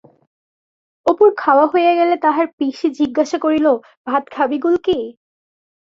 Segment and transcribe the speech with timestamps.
[1.05, 4.99] অপুর খাওয়া হইয়া গেলে তাহার পিসি জিজ্ঞাসা করিল-ভাত খাবি গুলকী?